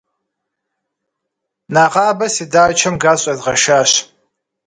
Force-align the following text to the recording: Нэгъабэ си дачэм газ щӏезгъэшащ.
Нэгъабэ 1.73 2.27
си 2.35 2.45
дачэм 2.51 2.95
газ 3.01 3.19
щӏезгъэшащ. 3.23 3.91